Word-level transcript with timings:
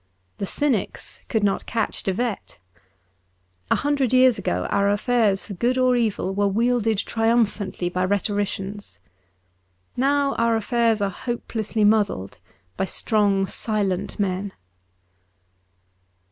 The 0.39 0.47
cynics 0.47 1.21
could 1.29 1.43
not 1.43 1.67
catch 1.67 2.01
De 2.01 2.11
Wet. 2.11 2.57
A 3.69 3.75
hundred 3.75 4.11
years 4.11 4.39
ago 4.39 4.65
our 4.71 4.89
affairs 4.89 5.45
for 5.45 5.53
good 5.53 5.77
or 5.77 5.95
evil 5.95 6.33
were 6.33 6.47
wielded 6.47 6.97
triumphantly 6.97 7.87
by 7.87 8.05
rhetoricians. 8.05 8.97
Now 9.95 10.33
our 10.39 10.55
affairs 10.55 11.01
are 11.01 11.11
hopelessly 11.11 11.83
muddled 11.85 12.39
by 12.77 12.85
strong, 12.85 13.45
silent 13.45 14.19
men. 14.19 14.53